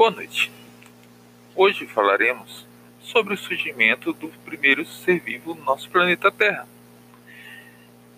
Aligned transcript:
Boa 0.00 0.12
noite. 0.12 0.50
Hoje 1.54 1.86
falaremos 1.86 2.66
sobre 3.02 3.34
o 3.34 3.36
surgimento 3.36 4.14
do 4.14 4.28
primeiro 4.46 4.82
ser 4.86 5.20
vivo 5.20 5.54
no 5.54 5.62
nosso 5.62 5.90
planeta 5.90 6.32
Terra. 6.32 6.66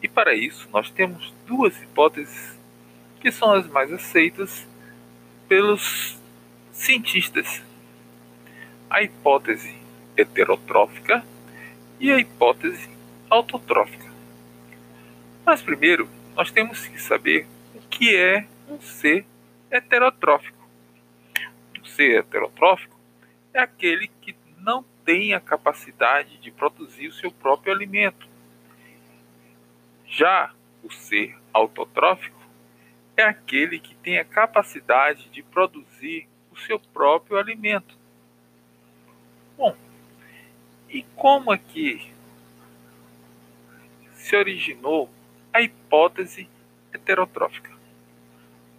E 0.00 0.06
para 0.06 0.32
isso, 0.32 0.68
nós 0.72 0.92
temos 0.92 1.34
duas 1.44 1.76
hipóteses 1.82 2.56
que 3.20 3.32
são 3.32 3.50
as 3.50 3.66
mais 3.66 3.92
aceitas 3.92 4.64
pelos 5.48 6.16
cientistas: 6.70 7.60
a 8.88 9.02
hipótese 9.02 9.74
heterotrófica 10.16 11.24
e 11.98 12.12
a 12.12 12.18
hipótese 12.20 12.88
autotrófica. 13.28 14.08
Mas 15.44 15.60
primeiro, 15.60 16.08
nós 16.36 16.52
temos 16.52 16.86
que 16.86 17.02
saber 17.02 17.44
o 17.74 17.80
que 17.88 18.14
é 18.14 18.46
um 18.68 18.80
ser 18.80 19.26
heterotrófico. 19.68 20.61
Ser 22.02 22.18
heterotrófico 22.18 22.98
é 23.54 23.60
aquele 23.60 24.08
que 24.08 24.34
não 24.58 24.84
tem 25.04 25.34
a 25.34 25.40
capacidade 25.40 26.36
de 26.38 26.50
produzir 26.50 27.06
o 27.06 27.12
seu 27.12 27.30
próprio 27.30 27.72
alimento. 27.72 28.26
Já 30.04 30.52
o 30.82 30.90
ser 30.90 31.38
autotrófico 31.52 32.42
é 33.16 33.22
aquele 33.22 33.78
que 33.78 33.94
tem 33.94 34.18
a 34.18 34.24
capacidade 34.24 35.28
de 35.28 35.44
produzir 35.44 36.26
o 36.50 36.56
seu 36.58 36.80
próprio 36.80 37.38
alimento. 37.38 37.96
Bom, 39.56 39.76
e 40.88 41.04
como 41.14 41.52
aqui 41.52 42.12
se 44.14 44.34
originou 44.34 45.08
a 45.52 45.62
hipótese 45.62 46.48
heterotrófica? 46.92 47.70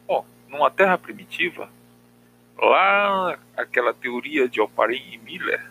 Bom, 0.05 0.25
numa 0.49 0.69
terra 0.69 0.97
primitiva, 0.97 1.71
lá 2.57 3.37
aquela 3.55 3.93
teoria 3.93 4.47
de 4.47 4.61
Oparin 4.61 5.13
e 5.13 5.17
Miller, 5.17 5.63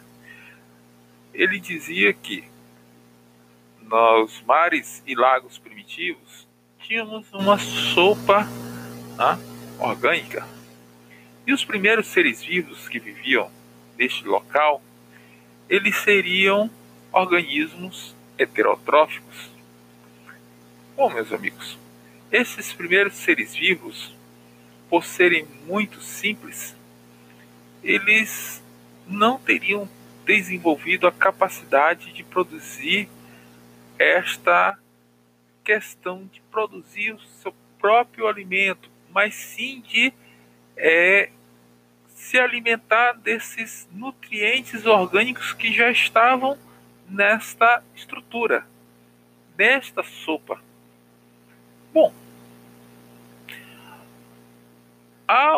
ele 1.35 1.59
dizia 1.59 2.13
que 2.13 2.45
nos 3.81 4.43
mares 4.43 5.03
e 5.07 5.15
lagos 5.15 5.59
primitivos 5.59 6.47
tínhamos 6.79 7.33
uma 7.33 7.59
sopa 7.59 8.45
né, 9.17 9.39
orgânica. 9.79 10.47
E 11.47 11.53
os 11.53 11.65
primeiros 11.65 12.07
seres 12.07 12.43
vivos 12.43 12.89
que 12.89 12.99
viviam 12.99 13.51
neste 13.99 14.25
local, 14.25 14.83
eles 15.69 15.97
seriam 15.97 16.71
organismos 17.13 18.15
heterotróficos. 18.39 19.51
Bom, 20.97 21.13
meus 21.13 21.33
amigos, 21.33 21.79
esses 22.31 22.73
primeiros 22.73 23.15
seres 23.15 23.55
vivos, 23.55 24.15
por 24.93 25.07
serem 25.07 25.47
muito 25.67 26.03
simples, 26.03 26.77
eles 27.83 28.63
não 29.09 29.39
teriam 29.39 29.89
desenvolvido 30.27 31.07
a 31.07 31.11
capacidade 31.11 32.13
de 32.13 32.23
produzir 32.23 33.09
esta 33.99 34.79
questão 35.65 36.29
de 36.31 36.43
produzir 36.51 37.13
o 37.15 37.21
seu 37.41 37.55
próprio 37.79 38.27
alimento, 38.27 38.91
mas 39.11 39.35
sim 39.35 39.81
de 39.81 40.13
é, 40.77 41.31
se 42.15 42.39
alimentar 42.39 43.15
desses 43.15 43.89
nutrientes 43.95 44.85
orgânicos 44.85 45.55
que 45.55 45.73
já 45.73 45.91
estavam 45.91 46.59
nesta 47.09 47.83
estrutura, 47.97 48.67
nesta 49.57 50.03
sopa. 50.03 50.63
Bom, 51.95 52.13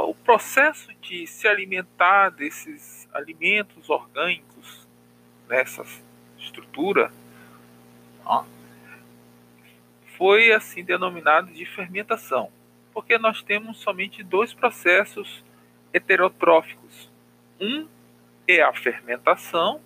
o 0.01 0.15
processo 0.15 0.93
de 1.01 1.27
se 1.27 1.49
alimentar 1.49 2.31
desses 2.31 3.09
alimentos 3.13 3.91
orgânicos 3.91 4.87
nessa 5.49 5.85
estrutura 6.39 7.13
foi 10.17 10.53
assim 10.53 10.85
denominado 10.85 11.53
de 11.53 11.67
fermentação, 11.67 12.51
porque 12.93 13.19
nós 13.19 13.43
temos 13.43 13.79
somente 13.79 14.23
dois 14.23 14.55
processos 14.55 15.45
heterotróficos. 15.93 17.11
Um 17.61 17.89
é 18.47 18.63
a 18.63 18.73
fermentação 18.73 19.81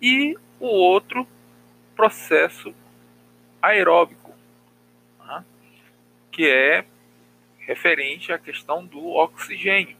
e 0.00 0.36
o 0.60 0.66
outro 0.66 1.26
processo 1.96 2.74
aeróbico, 3.62 4.34
tá? 5.18 5.44
que 6.30 6.46
é 6.48 6.84
referente 7.66 8.32
à 8.32 8.38
questão 8.38 8.84
do 8.84 9.06
oxigênio. 9.14 9.96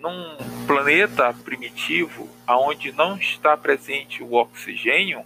Num 0.00 0.36
planeta 0.66 1.34
primitivo, 1.44 2.28
onde 2.48 2.92
não 2.92 3.16
está 3.16 3.56
presente 3.56 4.22
o 4.22 4.34
oxigênio, 4.34 5.24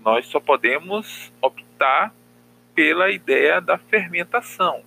nós 0.00 0.26
só 0.26 0.40
podemos 0.40 1.30
optar 1.42 2.14
pela 2.74 3.10
ideia 3.10 3.60
da 3.60 3.76
fermentação. 3.76 4.82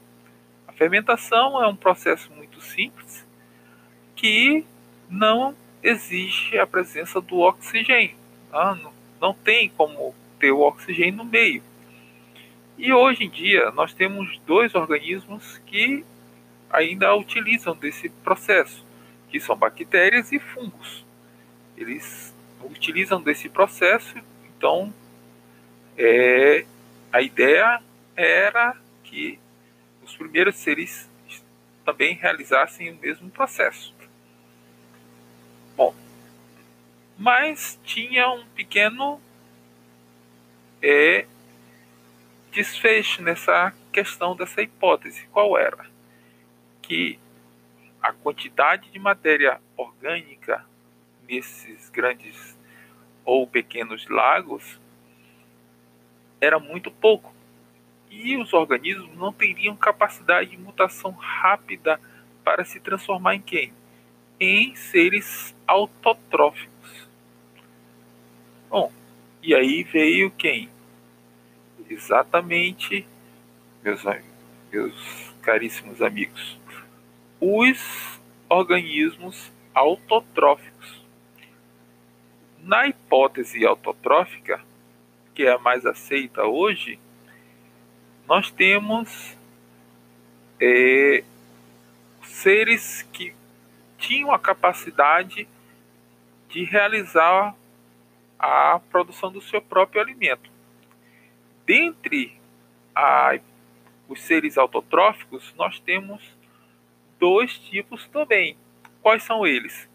A 0.68 0.72
fermentação 0.72 1.62
é 1.62 1.68
um 1.68 1.76
processo 1.76 2.32
muito 2.34 2.60
simples 2.62 3.26
que 4.16 4.66
não 5.10 5.56
exige 5.84 6.58
a 6.58 6.66
presença 6.66 7.22
do 7.22 7.40
oxigênio. 7.40 8.16
Não, 8.52 8.94
não 9.22 9.34
tem 9.34 9.70
como 9.70 10.16
ter 10.40 10.52
o 10.52 10.62
oxigênio 10.62 11.18
no 11.18 11.26
meio. 11.26 11.62
E 12.78 12.92
hoje 12.92 13.24
em 13.24 13.30
dia 13.30 13.72
nós 13.72 13.94
temos 13.94 14.40
dois 14.46 14.74
organismos 14.74 15.60
que 15.66 16.04
ainda 16.70 17.16
utilizam 17.16 17.76
desse 17.76 18.10
processo, 18.10 18.86
que 19.30 19.40
são 19.40 19.56
bactérias 19.56 20.32
e 20.32 20.40
fungos. 20.40 21.06
Eles 21.78 22.34
utilizam 22.64 23.22
desse 23.22 23.48
processo, 23.48 24.16
então 24.48 24.94
é, 25.98 26.66
a 27.12 27.22
ideia 27.22 27.82
era 28.16 28.76
que 29.04 29.40
os 30.04 30.16
primeiros 30.16 30.56
seres 30.56 31.10
também 31.86 32.16
realizassem 32.16 32.92
o 32.92 32.98
mesmo 32.98 33.30
processo. 33.30 33.94
Bom, 35.76 35.94
mas 37.18 37.80
tinha 37.84 38.30
um 38.30 38.46
pequeno 38.48 39.20
é, 40.82 41.26
desfecho 42.54 43.22
nessa 43.24 43.74
questão 43.92 44.36
dessa 44.36 44.62
hipótese. 44.62 45.28
Qual 45.32 45.58
era? 45.58 45.86
Que 46.82 47.20
a 48.02 48.14
quantidade 48.14 48.90
de 48.92 49.00
matéria 49.00 49.60
orgânica 49.76 50.64
nesses 51.28 51.90
grandes 51.90 52.58
ou 53.26 53.48
pequenos 53.48 54.08
lagos 54.08 54.80
era 56.40 56.60
muito 56.60 56.92
pouco. 56.92 57.34
E 58.10 58.38
os 58.38 58.54
organismos 58.54 59.16
não 59.18 59.34
teriam 59.34 59.76
capacidade 59.76 60.52
de 60.52 60.58
mutação 60.58 61.12
rápida 61.12 62.00
para 62.44 62.64
se 62.64 62.80
transformar 62.80 63.36
em 63.36 63.42
quem? 63.42 63.74
Em 64.40 64.76
seres 64.76 65.56
autotróficos. 65.66 67.08
Bom, 68.70 68.92
e 69.42 69.56
aí 69.56 69.84
veio 69.84 70.30
quem? 70.32 70.73
Exatamente, 71.94 73.06
meus, 73.84 74.02
meus 74.72 75.34
caríssimos 75.44 76.02
amigos, 76.02 76.60
os 77.40 78.20
organismos 78.50 79.52
autotróficos. 79.76 81.04
Na 82.64 82.88
hipótese 82.88 83.64
autotrófica, 83.64 84.60
que 85.36 85.44
é 85.44 85.52
a 85.52 85.60
mais 85.60 85.86
aceita 85.86 86.46
hoje, 86.46 87.00
nós 88.28 88.50
temos 88.50 89.38
é, 90.60 91.24
seres 92.24 93.04
que 93.14 93.36
tinham 94.00 94.32
a 94.32 94.40
capacidade 94.40 95.48
de 96.50 96.64
realizar 96.64 97.56
a 98.40 98.82
produção 98.90 99.32
do 99.32 99.42
seu 99.42 99.62
próprio 99.62 100.02
alimento. 100.02 100.53
Dentre 101.66 102.38
a, 102.96 103.40
os 104.08 104.22
seres 104.22 104.58
autotróficos, 104.58 105.54
nós 105.56 105.80
temos 105.80 106.22
dois 107.20 107.58
tipos 107.58 108.08
também. 108.08 108.58
Quais 109.02 109.24
são 109.24 109.46
eles? 109.46 109.90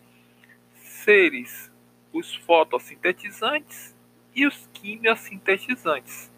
Seres 0.75 1.71
os 2.13 2.35
fotossintetizantes 2.35 3.95
e 4.35 4.47
os 4.47 4.69
quimiosintetizantes. 4.73 6.33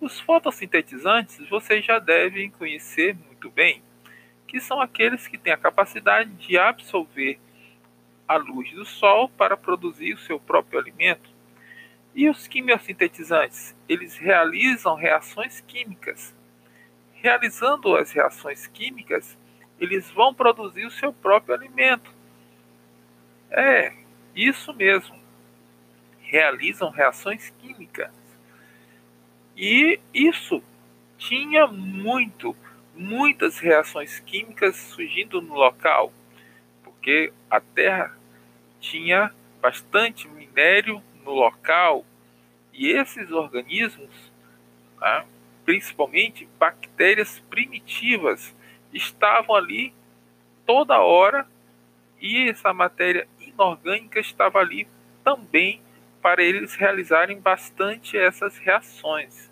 Os 0.00 0.20
fotossintetizantes 0.20 1.48
vocês 1.48 1.84
já 1.84 1.98
devem 1.98 2.50
conhecer 2.50 3.16
muito 3.26 3.50
bem, 3.50 3.82
que 4.46 4.60
são 4.60 4.80
aqueles 4.80 5.26
que 5.26 5.36
têm 5.36 5.52
a 5.52 5.58
capacidade 5.58 6.30
de 6.34 6.56
absorver 6.56 7.38
a 8.28 8.36
luz 8.36 8.70
do 8.72 8.84
sol 8.84 9.28
para 9.28 9.56
produzir 9.56 10.14
o 10.14 10.18
seu 10.18 10.38
próprio 10.38 10.78
alimento. 10.78 11.27
E 12.18 12.28
os 12.28 12.48
quimiosintetizantes, 12.48 13.76
eles 13.88 14.16
realizam 14.16 14.96
reações 14.96 15.60
químicas. 15.60 16.34
Realizando 17.12 17.94
as 17.94 18.10
reações 18.10 18.66
químicas, 18.66 19.38
eles 19.78 20.10
vão 20.10 20.34
produzir 20.34 20.84
o 20.84 20.90
seu 20.90 21.12
próprio 21.12 21.54
alimento. 21.54 22.12
É, 23.48 23.92
isso 24.34 24.74
mesmo. 24.74 25.16
Realizam 26.18 26.90
reações 26.90 27.50
químicas. 27.50 28.10
E 29.56 30.00
isso 30.12 30.60
tinha 31.18 31.68
muito, 31.68 32.56
muitas 32.96 33.60
reações 33.60 34.18
químicas 34.18 34.74
surgindo 34.74 35.40
no 35.40 35.54
local, 35.54 36.12
porque 36.82 37.32
a 37.48 37.60
Terra 37.60 38.18
tinha 38.80 39.32
bastante 39.62 40.26
minério 40.26 41.00
no 41.28 41.34
local 41.34 42.06
e 42.72 42.88
esses 42.90 43.30
organismos, 43.30 44.32
né, 44.98 45.26
principalmente 45.62 46.48
bactérias 46.58 47.38
primitivas, 47.50 48.56
estavam 48.94 49.54
ali 49.54 49.92
toda 50.64 50.98
hora 51.00 51.46
e 52.18 52.48
essa 52.48 52.72
matéria 52.72 53.28
inorgânica 53.38 54.18
estava 54.18 54.58
ali 54.58 54.88
também 55.22 55.82
para 56.22 56.42
eles 56.42 56.74
realizarem 56.74 57.38
bastante 57.38 58.16
essas 58.16 58.56
reações. 58.56 59.50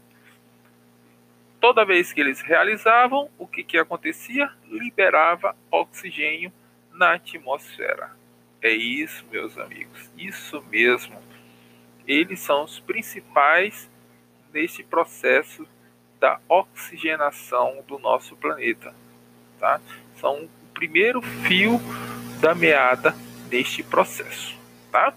Toda 1.61 1.84
vez 1.84 2.12
que 2.12 2.20
eles 2.23 2.40
realizavam, 2.40 3.31
o 3.38 3.46
que, 3.46 3.62
que 3.62 3.76
acontecia? 3.76 4.50
Liberava 4.67 5.55
oxigênio 5.70 6.50
na 6.90 7.14
atmosfera. 7.14 8.17
É 8.62 8.70
isso, 8.70 9.26
meus 9.31 9.58
amigos, 9.58 10.11
isso 10.17 10.62
mesmo. 10.70 11.36
Eles 12.06 12.41
são 12.41 12.64
os 12.64 12.79
principais 12.79 13.91
neste 14.53 14.82
processo 14.82 15.67
da 16.20 16.41
oxigenação 16.49 17.82
do 17.87 17.99
nosso 17.99 18.37
planeta. 18.37 18.94
Tá? 19.58 19.81
São 20.20 20.44
o 20.44 20.49
primeiro 20.73 21.20
fio 21.20 21.81
da 22.41 22.55
meada 22.55 23.14
deste 23.49 23.82
processo. 23.82 24.56
Tá? 24.91 25.12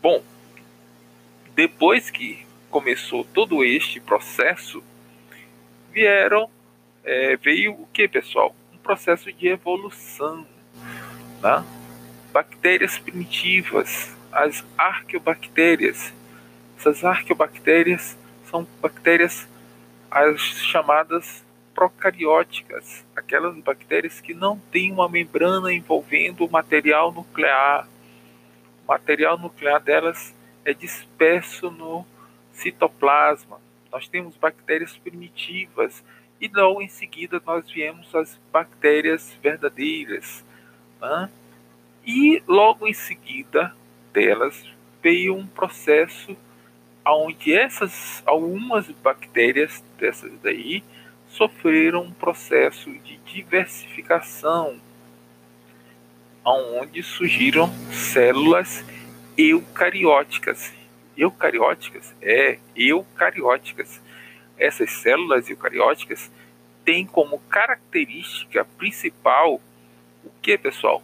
Bom, 0.00 0.22
depois 1.54 2.10
que 2.10 2.46
começou 2.70 3.24
todo 3.24 3.64
este 3.64 4.00
processo, 4.00 4.82
vieram 5.92 6.50
é, 7.04 7.36
veio 7.36 7.72
o 7.72 7.86
que, 7.92 8.06
pessoal? 8.06 8.54
Um 8.72 8.78
processo 8.78 9.32
de 9.32 9.48
evolução. 9.48 10.46
Tá? 11.40 11.64
Bactérias 12.32 12.98
primitivas, 12.98 14.16
as 14.32 14.64
arqueobactérias. 14.76 16.12
Essas 16.78 17.04
arqueobactérias 17.04 18.16
são 18.50 18.66
bactérias 18.80 19.46
as 20.10 20.40
chamadas 20.40 21.44
procarióticas, 21.74 23.04
aquelas 23.16 23.56
bactérias 23.58 24.20
que 24.20 24.34
não 24.34 24.58
têm 24.70 24.92
uma 24.92 25.08
membrana 25.08 25.72
envolvendo 25.72 26.44
o 26.44 26.50
material 26.50 27.12
nuclear. 27.12 27.88
O 28.84 28.88
material 28.88 29.38
nuclear 29.38 29.80
delas 29.80 30.34
é 30.64 30.74
disperso 30.74 31.70
no 31.70 32.06
citoplasma. 32.52 33.60
Nós 33.90 34.08
temos 34.08 34.36
bactérias 34.36 34.96
primitivas 34.96 36.02
e 36.40 36.48
logo 36.48 36.82
em 36.82 36.88
seguida 36.88 37.40
nós 37.44 37.70
viemos 37.70 38.14
as 38.14 38.38
bactérias 38.52 39.32
verdadeiras. 39.42 40.44
Né? 41.00 41.30
E 42.04 42.42
logo 42.46 42.86
em 42.86 42.92
seguida 42.92 43.74
delas 44.12 44.64
veio 45.02 45.34
um 45.34 45.46
processo 45.46 46.36
onde 47.04 47.52
essas 47.52 48.22
algumas 48.24 48.88
bactérias 49.02 49.82
dessas 49.98 50.32
daí 50.42 50.82
sofreram 51.28 52.02
um 52.02 52.12
processo 52.12 52.90
de 52.90 53.16
diversificação, 53.18 54.78
onde 56.44 57.02
surgiram 57.02 57.68
células 57.90 58.84
eucarióticas. 59.36 60.72
Eucarióticas 61.16 62.14
é 62.20 62.58
eucarióticas. 62.76 64.00
Essas 64.58 64.90
células 64.92 65.48
eucarióticas 65.48 66.30
têm 66.84 67.06
como 67.06 67.38
característica 67.48 68.64
principal 68.76 69.60
o 70.24 70.30
que, 70.40 70.56
pessoal? 70.56 71.02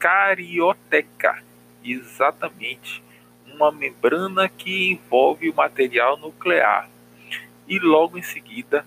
Carioteca. 0.00 1.42
Exatamente 1.84 3.04
uma 3.46 3.70
membrana 3.70 4.48
que 4.48 4.92
envolve 4.92 5.50
o 5.50 5.54
material 5.54 6.16
nuclear. 6.16 6.88
E 7.68 7.78
logo 7.78 8.16
em 8.16 8.22
seguida, 8.22 8.86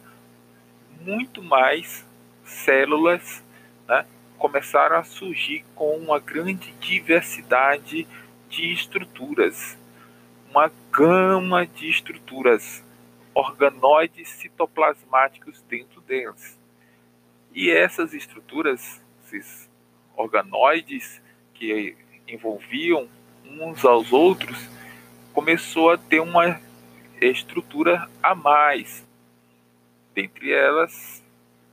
muito 0.99 1.43
mais 1.43 2.03
células 2.43 3.43
né, 3.87 4.07
começaram 4.39 4.97
a 4.97 5.03
surgir 5.03 5.63
com 5.75 5.95
uma 5.97 6.19
grande 6.19 6.71
diversidade 6.79 8.07
de 8.49 8.73
estruturas, 8.73 9.77
uma 10.49 10.71
gama 10.91 11.67
de 11.67 11.89
estruturas, 11.89 12.83
organoides 13.35 14.29
citoplasmáticos 14.29 15.61
dentro 15.69 16.01
delas. 16.01 16.57
E 17.53 17.69
essas 17.69 18.15
estruturas, 18.15 18.99
esses 19.25 19.69
organoides 20.15 21.21
que 21.53 21.95
envolviam 22.27 23.07
uns 23.45 23.83
aos 23.85 24.11
outros, 24.11 24.57
começou 25.33 25.91
a 25.91 25.97
ter 25.97 26.19
uma 26.19 26.59
estrutura 27.21 28.09
a 28.21 28.35
mais. 28.35 29.05
Dentre 30.13 30.51
elas, 30.51 31.23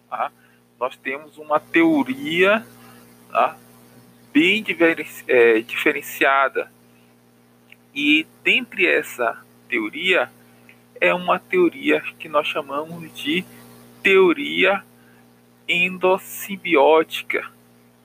tá? 0.08 0.32
nós 0.78 0.96
temos 0.96 1.38
uma 1.38 1.60
teoria 1.60 2.66
tá? 3.30 3.56
bem 4.32 4.64
é, 5.28 5.60
diferenciada. 5.60 6.72
E 7.94 8.26
dentre 8.42 8.86
essa 8.86 9.44
teoria, 9.68 10.30
é 11.00 11.12
uma 11.14 11.38
teoria 11.38 12.00
que 12.18 12.28
nós 12.28 12.46
chamamos 12.46 13.12
de 13.14 13.44
teoria 14.02 14.84
endossimbiótica. 15.68 17.50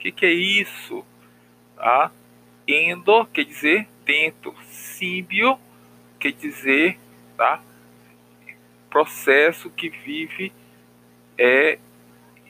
Que, 0.05 0.11
que 0.11 0.25
é 0.27 0.31
isso? 0.31 1.03
Tá? 1.75 2.11
Endo 2.67 3.25
quer 3.25 3.43
dizer 3.43 3.87
dentro, 4.05 4.53
símbio 4.69 5.57
quer 6.19 6.31
dizer 6.31 6.99
tá? 7.35 7.59
processo 8.87 9.67
que 9.71 9.89
vive 9.89 10.53
é 11.35 11.79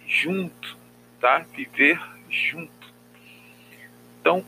junto, 0.05 0.77
tá? 1.21 1.45
Viver 1.55 1.97
junto. 2.29 2.93
Então, 4.19 4.43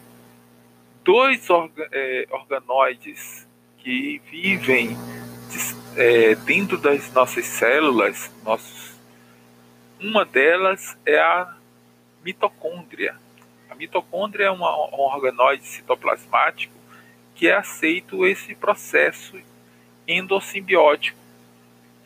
dois 1.01 1.49
orga, 1.49 1.87
é, 1.93 2.27
organoides 2.29 3.47
que 3.77 4.21
vivem 4.29 4.97
é, 5.95 6.35
dentro 6.35 6.77
das 6.77 7.09
nossas 7.13 7.45
células, 7.45 8.29
nossos, 8.43 8.99
uma 9.97 10.25
delas 10.25 10.97
é 11.05 11.17
a 11.17 11.56
mitocôndria 12.27 13.15
mitocôndria 13.77 14.47
é 14.47 14.51
um 14.51 14.61
organoide 14.61 15.65
citoplasmático 15.65 16.73
que 17.35 17.47
é 17.47 17.55
aceito 17.55 18.25
esse 18.25 18.55
processo 18.55 19.39
endossimbiótico, 20.07 21.19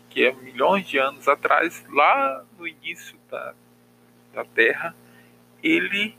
que 0.10 0.26
é 0.26 0.34
milhões 0.34 0.86
de 0.86 0.98
anos 0.98 1.28
atrás, 1.28 1.86
lá 1.90 2.44
no 2.58 2.68
início 2.68 3.18
da, 3.30 3.54
da 4.34 4.44
Terra, 4.44 4.94
ele 5.64 6.14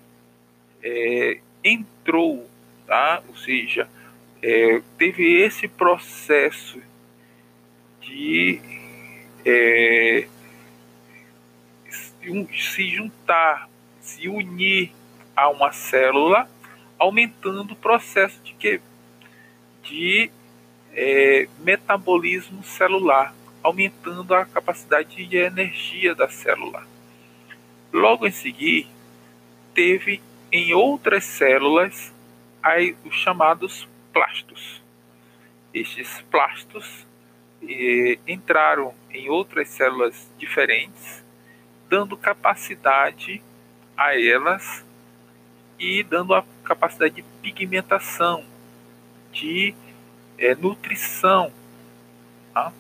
é, 0.83 1.41
entrou, 1.63 2.49
tá? 2.87 3.23
ou 3.29 3.37
seja, 3.37 3.87
é, 4.43 4.81
teve 4.97 5.43
esse 5.43 5.69
processo 5.69 6.81
de 8.01 8.61
é, 9.45 10.27
se 12.55 12.89
juntar, 12.89 13.69
se 14.03 14.29
unir 14.29 14.93
a 15.35 15.49
uma 15.49 15.73
célula, 15.73 16.49
aumentando 16.99 17.73
o 17.73 17.77
processo 17.77 18.39
de 18.43 18.53
que 18.55 18.81
de 19.83 20.31
é, 20.93 21.49
metabolismo 21.61 22.63
celular, 22.63 23.35
aumentando 23.63 24.35
a 24.35 24.45
capacidade 24.45 25.25
de 25.27 25.37
energia 25.37 26.15
da 26.15 26.29
célula. 26.29 26.87
Logo 27.93 28.27
em 28.27 28.31
seguida, 28.31 28.89
teve 29.75 30.21
em 30.51 30.75
outras 30.75 31.25
células 31.25 32.13
aí, 32.63 32.95
os 33.05 33.15
chamados 33.15 33.89
plastos. 34.13 34.83
Estes 35.73 36.23
plastos 36.31 37.07
eh, 37.63 38.19
entraram 38.27 38.95
em 39.11 39.31
outras 39.31 39.69
células 39.69 40.31
diferentes, 40.39 41.25
dando 41.89 42.17
capacidade 42.17 43.43
a 44.03 44.21
elas 44.21 44.85
e 45.79 46.03
dando 46.03 46.35
a 46.35 46.45
capacidade 46.65 47.15
de 47.15 47.23
pigmentação, 47.41 48.45
de 49.33 49.75
é, 50.39 50.55
nutrição. 50.55 51.53
Tá? 52.53 52.73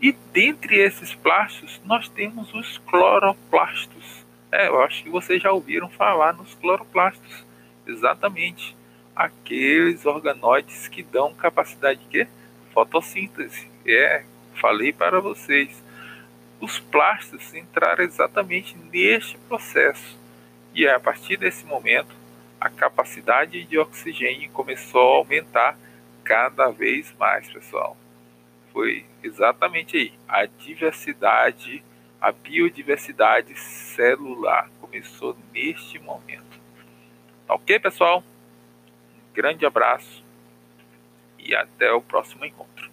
E 0.00 0.12
dentre 0.32 0.76
esses 0.78 1.14
plásticos, 1.14 1.80
nós 1.84 2.08
temos 2.08 2.52
os 2.54 2.78
cloroplastos. 2.78 4.24
É, 4.52 4.68
eu 4.68 4.82
acho 4.82 5.02
que 5.02 5.10
vocês 5.10 5.42
já 5.42 5.52
ouviram 5.52 5.88
falar 5.88 6.32
nos 6.34 6.54
cloroplastos. 6.54 7.44
Exatamente. 7.86 8.76
Aqueles 9.14 10.04
organoides 10.04 10.88
que 10.88 11.02
dão 11.02 11.34
capacidade 11.34 12.00
de? 12.10 12.26
Fotossíntese. 12.72 13.70
É, 13.86 14.24
falei 14.60 14.92
para 14.92 15.20
vocês. 15.20 15.82
Os 16.60 16.78
plásticos 16.78 17.54
entraram 17.54 18.04
exatamente 18.04 18.76
neste 18.92 19.38
processo. 19.48 20.25
E 20.76 20.86
a 20.86 21.00
partir 21.00 21.38
desse 21.38 21.64
momento, 21.64 22.14
a 22.60 22.68
capacidade 22.68 23.64
de 23.64 23.78
oxigênio 23.78 24.50
começou 24.50 25.14
a 25.14 25.16
aumentar 25.16 25.78
cada 26.22 26.70
vez 26.70 27.14
mais, 27.18 27.50
pessoal. 27.50 27.96
Foi 28.74 29.06
exatamente 29.22 29.96
aí. 29.96 30.12
A 30.28 30.44
diversidade, 30.44 31.82
a 32.20 32.30
biodiversidade 32.30 33.58
celular 33.58 34.68
começou 34.78 35.34
neste 35.50 35.98
momento. 35.98 36.60
Ok, 37.48 37.80
pessoal? 37.80 38.22
Um 39.16 39.32
grande 39.32 39.64
abraço 39.64 40.22
e 41.38 41.54
até 41.54 41.90
o 41.90 42.02
próximo 42.02 42.44
encontro. 42.44 42.90